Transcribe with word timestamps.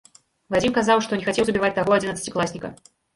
Вадзім 0.53 0.71
казаў, 0.77 1.01
што 1.07 1.19
не 1.19 1.27
хацеў 1.27 1.45
забіваць 1.49 1.75
таго 1.75 1.91
адзінаццацікласніка. 1.99 2.73